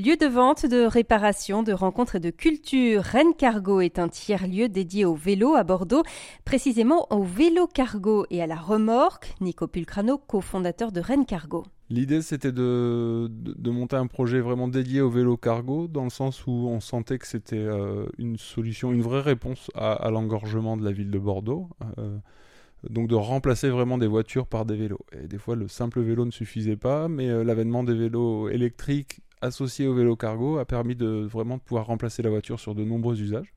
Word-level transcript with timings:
Lieu 0.00 0.16
de 0.16 0.24
vente, 0.24 0.64
de 0.64 0.86
réparation, 0.86 1.62
de 1.62 1.74
rencontres 1.74 2.16
et 2.16 2.20
de 2.20 2.30
culture, 2.30 3.02
Rennes 3.02 3.34
Cargo 3.36 3.82
est 3.82 3.98
un 3.98 4.08
tiers-lieu 4.08 4.70
dédié 4.70 5.04
au 5.04 5.14
vélo 5.14 5.56
à 5.56 5.62
Bordeaux, 5.62 6.04
précisément 6.46 7.06
au 7.10 7.22
vélo 7.22 7.66
cargo 7.66 8.24
et 8.30 8.40
à 8.40 8.46
la 8.46 8.56
remorque. 8.56 9.34
Nico 9.42 9.66
Pulcrano, 9.66 10.16
cofondateur 10.16 10.90
de 10.90 11.00
Rennes 11.00 11.26
Cargo. 11.26 11.66
L'idée, 11.90 12.22
c'était 12.22 12.50
de, 12.50 13.28
monter 13.66 13.96
un 13.96 14.06
projet 14.06 14.40
vraiment 14.40 14.68
dédié 14.68 15.02
au 15.02 15.10
vélo 15.10 15.36
cargo, 15.36 15.86
dans 15.86 16.04
le 16.04 16.10
sens 16.10 16.46
où 16.46 16.50
on 16.50 16.80
sentait 16.80 17.18
que 17.18 17.26
c'était 17.26 17.58
euh, 17.58 18.06
une 18.16 18.38
solution, 18.38 18.92
une 18.92 19.02
vraie 19.02 19.20
réponse 19.20 19.70
à, 19.74 20.10
l'engorgement 20.10 20.78
de 20.78 20.84
la 20.84 20.92
ville 20.92 21.10
de 21.10 21.18
Bordeaux. 21.18 21.68
Euh, 21.98 22.16
donc 22.88 23.08
de 23.08 23.16
remplacer 23.16 23.68
vraiment 23.68 23.98
des 23.98 24.06
voitures 24.06 24.46
par 24.46 24.64
des 24.64 24.76
vélos. 24.76 25.04
Et 25.12 25.28
des 25.28 25.36
fois, 25.36 25.56
le 25.56 25.68
simple 25.68 26.00
vélo 26.00 26.24
ne 26.24 26.30
suffisait 26.30 26.78
pas, 26.78 27.06
mais 27.08 27.28
euh, 27.28 27.44
l'avènement 27.44 27.84
des 27.84 27.92
vélos 27.92 28.48
électriques 28.48 29.20
associés 29.40 29.86
au 29.86 29.94
vélo 29.94 30.16
cargo 30.16 30.58
a 30.58 30.64
permis 30.64 30.94
de 30.94 31.06
vraiment 31.06 31.58
pouvoir 31.58 31.86
remplacer 31.86 32.22
la 32.22 32.30
voiture 32.30 32.60
sur 32.60 32.74
de 32.74 32.84
nombreux 32.84 33.20
usages. 33.20 33.52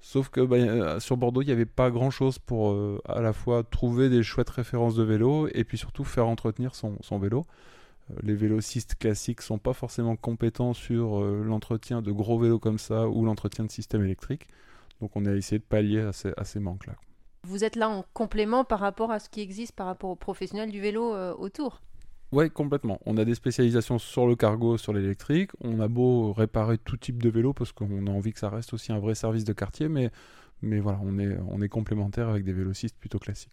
Sauf 0.00 0.28
que 0.28 0.40
bah, 0.40 0.56
euh, 0.56 1.00
sur 1.00 1.16
Bordeaux, 1.16 1.42
il 1.42 1.46
n'y 1.46 1.52
avait 1.52 1.64
pas 1.64 1.90
grand-chose 1.90 2.38
pour 2.38 2.72
euh, 2.72 3.00
à 3.06 3.20
la 3.20 3.32
fois 3.32 3.62
trouver 3.64 4.10
des 4.10 4.22
chouettes 4.22 4.50
références 4.50 4.94
de 4.94 5.02
vélo 5.02 5.48
et 5.54 5.64
puis 5.64 5.78
surtout 5.78 6.04
faire 6.04 6.26
entretenir 6.26 6.74
son, 6.74 7.18
vélo. 7.18 7.46
les 8.22 8.34
vélocistes 8.34 8.96
classiques 8.96 9.40
sont 9.40 9.58
pas 9.58 9.72
forcément 9.72 10.16
compétents 10.16 10.74
sur 10.74 11.20
l'entretien 11.20 12.02
de 12.02 12.12
gros 12.12 12.38
vélos 12.38 12.58
comme 12.58 12.78
ça 12.78 13.08
ou 13.08 13.24
l'entretien 13.24 13.64
de 13.64 13.70
systèmes 13.70 14.04
électriques. 14.04 14.48
Donc 15.00 15.16
on 15.16 15.24
a 15.24 15.32
essayé 15.32 15.58
de 15.58 15.64
pallier 15.64 16.00
à 16.00 16.44
ces 16.44 16.60
manques-là. 16.60 16.94
Vous 17.44 17.62
êtes 17.62 17.76
là 17.76 17.90
en 17.90 18.04
complément 18.14 18.64
par 18.64 18.80
rapport 18.80 19.10
à 19.10 19.18
ce 19.18 19.28
qui 19.28 19.42
existe 19.42 19.72
par 19.72 19.86
rapport 19.86 20.08
aux 20.08 20.16
professionnels 20.16 20.70
du 20.70 20.80
vélo 20.80 21.14
euh, 21.14 21.34
autour 21.34 21.82
Oui, 22.34 22.50
complètement. 22.50 22.98
On 23.06 23.16
a 23.16 23.24
des 23.24 23.36
spécialisations 23.36 24.00
sur 24.00 24.26
le 24.26 24.34
cargo, 24.34 24.76
sur 24.76 24.92
l'électrique. 24.92 25.52
On 25.60 25.78
a 25.78 25.86
beau 25.86 26.32
réparer 26.32 26.78
tout 26.78 26.96
type 26.96 27.22
de 27.22 27.30
vélo 27.30 27.52
parce 27.52 27.70
qu'on 27.70 28.08
a 28.08 28.10
envie 28.10 28.32
que 28.32 28.40
ça 28.40 28.48
reste 28.48 28.72
aussi 28.72 28.90
un 28.90 28.98
vrai 28.98 29.14
service 29.14 29.44
de 29.44 29.52
quartier, 29.52 29.88
mais, 29.88 30.10
mais 30.60 30.80
voilà, 30.80 30.98
on 31.04 31.16
est, 31.20 31.36
on 31.48 31.62
est 31.62 31.68
complémentaire 31.68 32.28
avec 32.28 32.42
des 32.42 32.52
vélocistes 32.52 32.96
plutôt 32.98 33.20
classiques. 33.20 33.52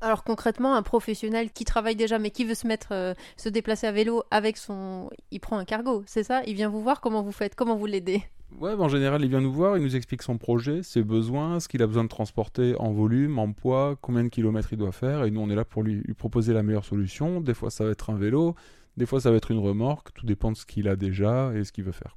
Alors 0.00 0.22
concrètement, 0.22 0.76
un 0.76 0.82
professionnel 0.82 1.50
qui 1.50 1.64
travaille 1.64 1.96
déjà 1.96 2.20
mais 2.20 2.30
qui 2.30 2.44
veut 2.44 2.54
se 2.54 2.68
mettre, 2.68 2.92
euh, 2.92 3.14
se 3.36 3.48
déplacer 3.48 3.88
à 3.88 3.92
vélo 3.92 4.22
avec 4.30 4.58
son, 4.58 5.10
il 5.32 5.40
prend 5.40 5.58
un 5.58 5.64
cargo, 5.64 6.04
c'est 6.06 6.22
ça? 6.22 6.44
Il 6.46 6.54
vient 6.54 6.68
vous 6.68 6.82
voir 6.82 7.00
comment 7.00 7.22
vous 7.22 7.32
faites, 7.32 7.56
comment 7.56 7.74
vous 7.74 7.86
l'aidez? 7.86 8.22
Ouais, 8.60 8.72
en 8.72 8.88
général, 8.88 9.22
il 9.22 9.28
vient 9.28 9.40
nous 9.40 9.52
voir, 9.52 9.76
il 9.76 9.82
nous 9.82 9.96
explique 9.96 10.22
son 10.22 10.38
projet, 10.38 10.82
ses 10.82 11.02
besoins, 11.02 11.58
ce 11.58 11.68
qu'il 11.68 11.82
a 11.82 11.86
besoin 11.86 12.04
de 12.04 12.08
transporter 12.08 12.76
en 12.78 12.92
volume, 12.92 13.38
en 13.38 13.52
poids, 13.52 13.96
combien 14.00 14.22
de 14.22 14.28
kilomètres 14.28 14.72
il 14.72 14.78
doit 14.78 14.92
faire, 14.92 15.24
et 15.24 15.30
nous 15.30 15.40
on 15.40 15.50
est 15.50 15.56
là 15.56 15.64
pour 15.64 15.82
lui, 15.82 16.02
proposer 16.14 16.52
la 16.52 16.62
meilleure 16.62 16.84
solution. 16.84 17.40
Des 17.40 17.52
fois 17.52 17.70
ça 17.70 17.84
va 17.84 17.90
être 17.90 18.10
un 18.10 18.16
vélo, 18.16 18.54
des 18.96 19.06
fois 19.06 19.20
ça 19.20 19.30
va 19.32 19.36
être 19.36 19.50
une 19.50 19.58
remorque, 19.58 20.12
tout 20.14 20.24
dépend 20.24 20.52
de 20.52 20.56
ce 20.56 20.66
qu'il 20.66 20.88
a 20.88 20.94
déjà 20.94 21.52
et 21.54 21.64
ce 21.64 21.72
qu'il 21.72 21.84
veut 21.84 21.92
faire. 21.92 22.16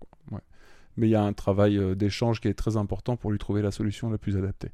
Mais 0.98 1.08
il 1.08 1.12
y 1.12 1.16
a 1.16 1.24
un 1.24 1.34
travail 1.34 1.78
euh, 1.78 1.96
d'échange 1.96 2.42
qui 2.42 2.48
est 2.48 2.56
très 2.56 2.76
important 2.76 3.18
pour 3.18 3.32
lui 3.32 3.38
trouver 3.38 3.62
la 3.62 3.72
solution 3.72 4.10
la 4.10 4.18
plus 4.18 4.36
adaptée. 4.36 4.72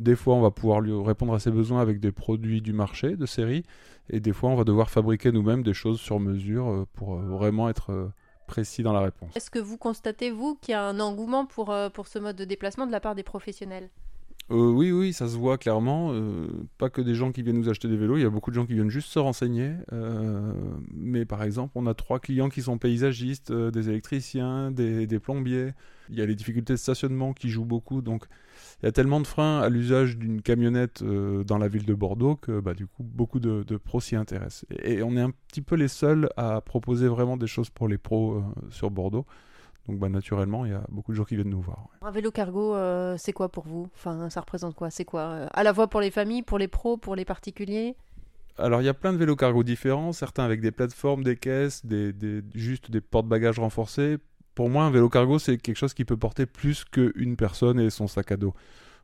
Des 0.00 0.14
fois, 0.16 0.34
on 0.34 0.40
va 0.40 0.50
pouvoir 0.50 0.80
lui 0.80 0.92
répondre 1.02 1.34
à 1.34 1.40
ses 1.40 1.50
besoins 1.50 1.80
avec 1.80 2.00
des 2.00 2.12
produits 2.12 2.62
du 2.62 2.72
marché, 2.72 3.16
de 3.16 3.26
série, 3.26 3.64
et 4.08 4.20
des 4.20 4.32
fois, 4.32 4.50
on 4.50 4.56
va 4.56 4.64
devoir 4.64 4.90
fabriquer 4.90 5.32
nous-mêmes 5.32 5.62
des 5.62 5.74
choses 5.74 6.00
sur 6.00 6.20
mesure 6.20 6.68
euh, 6.68 6.86
pour 6.94 7.14
euh, 7.14 7.22
vraiment 7.22 7.68
être 7.68 8.12
précis 8.46 8.82
dans 8.82 8.92
la 8.92 9.00
réponse. 9.00 9.34
Est-ce 9.36 9.50
que 9.50 9.58
vous 9.58 9.78
constatez, 9.78 10.30
vous, 10.30 10.56
qu'il 10.56 10.72
y 10.72 10.74
a 10.74 10.82
un 10.82 11.00
engouement 11.00 11.46
pour, 11.46 11.70
euh, 11.70 11.88
pour 11.88 12.06
ce 12.06 12.18
mode 12.18 12.36
de 12.36 12.44
déplacement 12.44 12.86
de 12.86 12.92
la 12.92 13.00
part 13.00 13.14
des 13.14 13.22
professionnels? 13.22 13.90
Euh, 14.50 14.70
oui, 14.70 14.92
oui, 14.92 15.12
ça 15.12 15.26
se 15.26 15.36
voit 15.36 15.56
clairement. 15.56 16.10
Euh, 16.12 16.46
pas 16.76 16.90
que 16.90 17.00
des 17.00 17.14
gens 17.14 17.32
qui 17.32 17.42
viennent 17.42 17.58
nous 17.58 17.68
acheter 17.68 17.88
des 17.88 17.96
vélos, 17.96 18.18
il 18.18 18.22
y 18.22 18.26
a 18.26 18.30
beaucoup 18.30 18.50
de 18.50 18.54
gens 18.54 18.66
qui 18.66 18.74
viennent 18.74 18.90
juste 18.90 19.08
se 19.08 19.18
renseigner. 19.18 19.72
mais 20.92 21.24
par 21.24 21.42
exemple, 21.42 21.72
on 21.76 21.86
a 21.86 21.94
trois 21.94 22.20
clients 22.20 22.48
qui 22.48 22.62
sont 22.62 22.78
paysagistes, 22.78 23.52
des 23.52 23.88
électriciens, 23.88 24.70
des, 24.70 25.18
plombiers. 25.18 25.72
Il 26.10 26.16
y 26.16 26.22
a 26.22 26.26
les 26.26 26.34
difficultés 26.34 26.74
de 26.74 26.78
stationnement 26.78 27.32
qui 27.32 27.48
jouent 27.48 27.64
beaucoup. 27.64 28.02
Donc 28.02 28.26
il 28.82 28.86
y 28.86 28.88
a 28.88 28.92
tellement 28.92 29.20
de 29.20 29.26
freins 29.26 29.60
à 29.60 29.68
l'usage 29.68 30.18
d'une 30.18 30.42
camionnette 30.42 31.02
euh, 31.02 31.44
dans 31.44 31.58
la 31.58 31.68
ville 31.68 31.86
de 31.86 31.94
Bordeaux 31.94 32.36
que 32.36 32.60
bah, 32.60 32.74
du 32.74 32.86
coup 32.86 33.02
beaucoup 33.02 33.40
de, 33.40 33.62
pros 33.76 34.00
s'y 34.00 34.16
intéressent. 34.16 34.66
Et, 34.82 35.02
on 35.02 35.16
est 35.16 35.20
un 35.20 35.30
petit 35.48 35.62
peu 35.62 35.76
les 35.76 35.88
seuls 35.88 36.28
à 36.36 36.60
proposer 36.60 37.08
vraiment 37.08 37.36
des 37.36 37.46
choses 37.46 37.70
pour 37.70 37.88
les 37.88 37.98
pros 37.98 38.34
euh, 38.34 38.42
sur 38.70 38.90
Bordeaux. 38.90 39.26
Donc 39.88 39.98
bah, 39.98 40.08
naturellement, 40.08 40.64
il 40.64 40.72
y 40.72 40.74
a 40.74 40.84
beaucoup 40.88 41.12
de 41.12 41.16
gens 41.16 41.24
qui 41.24 41.36
viennent 41.36 41.50
nous 41.50 41.60
voir. 41.60 41.88
Un 42.02 42.10
vélo 42.10 42.30
cargo, 42.30 42.74
euh, 42.74 43.16
c'est 43.18 43.32
quoi 43.32 43.48
pour 43.50 43.64
vous? 43.66 43.88
Enfin, 43.94 44.30
ça 44.30 44.40
représente 44.40 44.74
quoi? 44.74 44.90
C'est 44.90 45.04
quoi? 45.04 45.46
À 45.52 45.62
la 45.62 45.74
fois 45.74 45.88
pour 45.88 46.00
les 46.00 46.10
familles, 46.10 46.42
pour 46.42 46.58
les 46.58 46.68
pros, 46.68 46.96
pour 46.96 47.16
les 47.16 47.24
particuliers? 47.24 47.94
Alors 48.56 48.80
il 48.80 48.84
y 48.84 48.88
a 48.88 48.94
plein 48.94 49.12
de 49.12 49.18
vélos 49.18 49.36
cargo 49.36 49.64
différents, 49.64 50.12
certains 50.12 50.44
avec 50.44 50.60
des 50.60 50.70
plateformes, 50.70 51.24
des 51.24 51.36
caisses, 51.36 51.84
des, 51.84 52.14
juste 52.54 52.90
des 52.90 53.00
porte-bagages 53.00 53.58
renforcés. 53.58 54.18
Pour 54.54 54.70
moi, 54.70 54.84
un 54.84 54.90
vélo 54.90 55.08
cargo, 55.08 55.40
c'est 55.40 55.58
quelque 55.58 55.76
chose 55.76 55.94
qui 55.94 56.04
peut 56.04 56.16
porter 56.16 56.46
plus 56.46 56.84
qu'une 56.84 57.36
personne 57.36 57.80
et 57.80 57.90
son 57.90 58.06
sac 58.06 58.30
à 58.30 58.36
dos. 58.36 58.54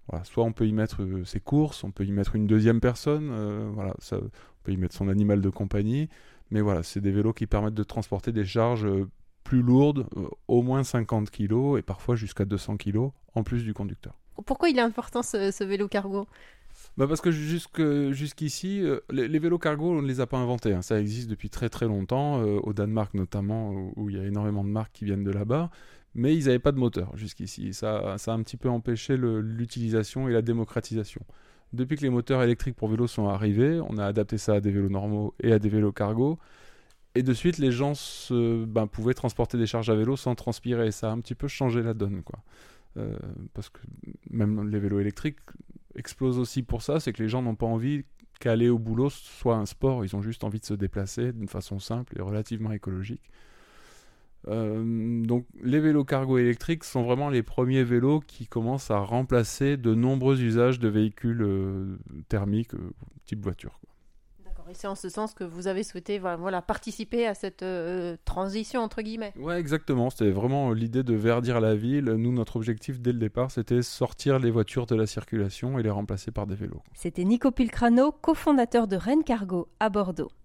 Voilà, 0.09 0.25
soit 0.25 0.45
on 0.45 0.53
peut 0.53 0.67
y 0.67 0.73
mettre 0.73 1.03
euh, 1.03 1.25
ses 1.25 1.41
courses, 1.41 1.83
on 1.85 1.91
peut 1.91 2.05
y 2.05 2.13
mettre 2.13 2.37
une 2.37 2.47
deuxième 2.47 2.81
personne, 2.81 3.31
euh, 3.33 3.69
voilà, 3.75 3.95
ça, 3.99 4.17
on 4.19 4.31
peut 4.63 4.73
y 4.73 4.77
mettre 4.77 4.95
son 4.95 5.09
animal 5.09 5.41
de 5.41 5.51
compagnie, 5.51 6.09
mais 6.51 6.61
voilà, 6.61 6.83
c'est 6.83 7.01
des 7.01 7.11
vélos 7.11 7.33
qui 7.33 7.47
permettent 7.47 7.75
de 7.75 7.83
transporter 7.83 8.33
des 8.33 8.45
charges 8.45 8.87
euh, 8.87 9.09
plus 9.51 9.63
lourdes, 9.63 10.07
au 10.47 10.63
moins 10.63 10.85
50 10.85 11.29
kg 11.33 11.77
et 11.77 11.83
parfois 11.83 12.15
jusqu'à 12.15 12.45
200 12.45 12.77
kg 12.77 13.11
en 13.35 13.43
plus 13.43 13.65
du 13.65 13.75
conducteur. 13.75 14.15
Pourquoi 14.47 14.69
il 14.69 14.79
est 14.79 14.83
important 14.83 15.25
ce 15.25 15.65
vélo 15.65 15.89
cargo? 15.89 16.29
Bah 16.97 17.09
parce 17.09 17.21
que 17.21 17.33
jusqu'ici, 18.13 18.81
euh, 18.81 19.01
les, 19.11 19.39
vélos 19.41 19.59
cargo, 19.59 19.91
on 19.91 20.03
ne 20.03 20.07
les 20.07 20.21
a 20.21 20.27
pas 20.29 20.39
inventés. 20.39 20.73
Hein. 20.73 20.83
Ça 20.83 21.01
existe 21.01 21.29
depuis 21.29 21.51
très 21.51 21.69
très 21.69 21.87
longtemps, 21.87 22.41
euh, 22.41 22.61
au 22.63 22.73
Danemark 22.73 23.13
notamment, 23.15 23.73
où, 23.97 24.09
il 24.09 24.17
y 24.17 24.21
a 24.21 24.25
énormément 24.25 24.63
de 24.63 24.69
marques 24.69 24.93
qui 24.93 25.05
viennent 25.05 25.25
de 25.25 25.33
là-bas. 25.33 25.71
Mais 26.15 26.37
ils 26.37 26.47
n'avaient 26.47 26.61
pas 26.61 26.73
de 26.73 26.79
moteur 26.79 27.17
jusqu'ici. 27.17 27.75
Ça, 27.75 28.19
ça 28.19 28.33
a 28.33 28.35
un 28.37 28.43
petit 28.45 28.57
peu 28.57 28.69
empêché 28.69 29.17
l'utilisation 29.17 30.29
et 30.29 30.33
la 30.33 30.43
démocratisation. 30.43 31.23
Depuis 31.73 31.97
que 31.97 32.03
les 32.03 32.11
moteurs 32.11 32.43
électriques 32.43 32.77
pour 32.77 32.89
vélos 32.89 33.09
sont 33.09 33.29
arrivés, 33.29 33.81
on 33.89 33.99
a 33.99 34.07
adapté 34.07 34.39
ça 34.39 34.55
à 34.55 34.61
des 34.61 34.71
vélos 34.71 34.89
normaux 34.91 35.35
et 35.43 35.53
à 35.53 35.59
des 35.59 35.69
vélos 35.69 35.93
cargo. 35.93 36.39
Et 37.15 37.23
de 37.23 37.35
suite, 37.35 37.59
les 37.59 37.73
gens 37.73 37.93
ben, 38.31 38.87
pouvaient 38.87 39.15
transporter 39.15 39.59
des 39.59 39.67
charges 39.67 39.91
à 39.91 39.95
vélo 39.95 40.17
sans 40.17 40.35
transpirer. 40.35 40.93
Ça 40.93 41.11
a 41.11 41.13
un 41.13 41.21
petit 41.21 41.35
peu 41.35 41.49
changé 41.49 41.83
la 41.83 41.95
donne. 41.95 42.23
quoi. 42.23 42.39
Euh, 42.97 43.17
parce 43.55 43.69
que 43.69 43.81
même 44.31 44.69
les 44.69 44.79
vélos 44.79 45.01
électriques, 45.01 45.39
explose 45.95 46.39
aussi 46.39 46.63
pour 46.63 46.83
ça, 46.83 47.01
c'est 47.01 47.13
que 47.13 47.23
les 47.23 47.29
gens 47.29 47.43
n'ont 47.43 47.55
pas 47.55 47.67
envie 47.67 48.05
qu'aller 48.41 48.69
au 48.69 48.79
boulot 48.79 49.11
soit 49.11 49.57
un 49.57 49.67
sport, 49.67 50.05
ils 50.05 50.17
ont 50.17 50.23
juste 50.23 50.45
envie 50.45 50.61
de 50.61 50.65
se 50.65 50.75
déplacer 50.75 51.33
d'une 51.33 51.49
façon 51.49 51.79
simple 51.79 52.19
et 52.19 52.23
relativement 52.23 52.73
écologique. 52.73 53.31
Euh, 54.49 55.23
donc 55.23 55.47
les 55.63 55.81
vélos 55.81 56.05
cargo 56.05 56.39
électriques 56.39 56.85
sont 56.85 57.03
vraiment 57.03 57.29
les 57.29 57.43
premiers 57.43 57.85
vélos 57.85 58.21
qui 58.21 58.47
commencent 58.47 58.91
à 58.91 58.99
remplacer 58.99 59.77
de 59.77 59.95
nombreux 59.95 60.41
usages 60.41 60.79
de 60.79 60.89
véhicules 60.89 61.43
euh, 61.43 61.99
thermiques 62.29 62.73
type 63.27 63.43
voiture 63.43 63.79
et 64.71 64.75
c'est 64.75 64.87
en 64.87 64.95
ce 64.95 65.09
sens 65.09 65.35
que 65.35 65.43
vous 65.43 65.67
avez 65.67 65.83
souhaité 65.83 66.19
voilà, 66.19 66.63
participer 66.63 67.27
à 67.27 67.35
cette 67.35 67.63
euh, 67.63 68.17
transition, 68.25 68.81
entre 68.81 69.03
guillemets. 69.03 69.33
Ouais, 69.37 69.59
exactement. 69.59 70.11
C'était 70.11 70.31
vraiment 70.31 70.73
l'idée 70.73 71.03
de 71.03 71.15
verdir 71.15 71.61
la 71.61 71.75
ville. 71.75 72.05
Nous, 72.05 72.33
notre 72.33 72.57
objectif 72.57 73.01
dès 73.01 73.13
le 73.13 73.19
départ, 73.19 73.51
c'était 73.51 73.83
sortir 73.83 74.39
les 74.39 74.51
voitures 74.51 74.87
de 74.87 74.95
la 74.95 75.07
circulation 75.07 75.79
et 75.79 75.83
les 75.83 75.91
remplacer 75.91 76.31
par 76.31 76.47
des 76.47 76.55
vélos. 76.55 76.83
C'était 76.95 77.25
Nico 77.25 77.51
Pilcrano, 77.51 78.13
cofondateur 78.13 78.87
de 78.87 78.97
Rennes 78.97 79.25
Cargo 79.25 79.69
à 79.81 79.89
Bordeaux. 79.89 80.31